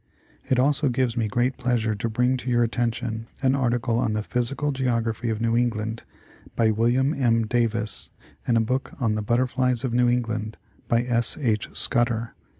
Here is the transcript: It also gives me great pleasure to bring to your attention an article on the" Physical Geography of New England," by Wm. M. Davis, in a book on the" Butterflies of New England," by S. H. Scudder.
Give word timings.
It 0.45 0.57
also 0.57 0.89
gives 0.89 1.15
me 1.15 1.27
great 1.27 1.57
pleasure 1.57 1.93
to 1.93 2.09
bring 2.09 2.35
to 2.37 2.49
your 2.49 2.63
attention 2.63 3.27
an 3.43 3.53
article 3.53 3.99
on 3.99 4.13
the" 4.13 4.23
Physical 4.33 4.71
Geography 4.71 5.29
of 5.29 5.39
New 5.39 5.55
England," 5.55 6.05
by 6.55 6.71
Wm. 6.71 7.13
M. 7.13 7.45
Davis, 7.45 8.09
in 8.47 8.57
a 8.57 8.61
book 8.61 8.93
on 8.99 9.13
the" 9.13 9.21
Butterflies 9.31 9.83
of 9.83 9.93
New 9.93 10.09
England," 10.09 10.57
by 10.87 11.03
S. 11.03 11.37
H. 11.39 11.69
Scudder. 11.73 12.33